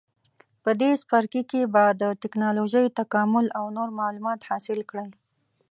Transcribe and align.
په 0.63 0.69
دې 0.81 0.91
څپرکي 1.01 1.41
کې 1.51 1.61
به 1.73 1.83
د 2.01 2.03
ټېکنالوجۍ 2.21 2.85
تکامل 2.99 3.45
او 3.59 3.65
نور 3.77 3.89
معلومات 3.99 4.39
حاصل 4.49 4.79
کړئ. 4.89 5.09